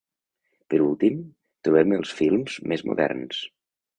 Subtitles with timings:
[0.73, 1.19] Per últim,
[1.67, 3.45] trobem els films més moderns.